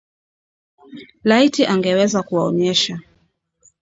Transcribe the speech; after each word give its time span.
Laiti 1.25 1.65
angeweza 1.73 2.19
kuwaonyesha 2.23 2.95